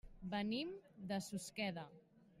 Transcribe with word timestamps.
Venim 0.29 0.71
de 1.13 1.19
Susqueda. 1.29 1.89